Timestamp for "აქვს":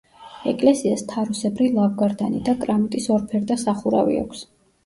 4.25-4.43